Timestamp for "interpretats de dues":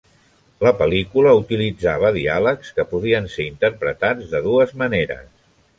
3.53-4.77